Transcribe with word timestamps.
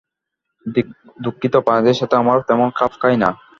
দুঃখিত, 1.19 1.53
প্রাণীদের 1.65 1.99
সাথে 1.99 2.15
আমার 2.17 2.37
তেমন 2.47 2.67
খাপ 2.77 2.91
খায় 3.01 3.17
না। 3.17 3.29